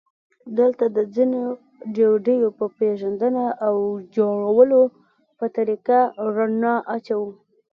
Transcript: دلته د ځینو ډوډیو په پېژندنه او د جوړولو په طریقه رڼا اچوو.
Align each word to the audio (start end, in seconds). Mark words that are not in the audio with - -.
دلته 0.59 0.85
د 0.95 0.99
ځینو 1.15 1.41
ډوډیو 1.95 2.47
په 2.59 2.65
پېژندنه 2.77 3.45
او 3.67 3.75
د 3.91 3.91
جوړولو 4.15 4.81
په 5.37 5.45
طریقه 5.57 5.99
رڼا 6.35 6.75
اچوو. 6.95 7.29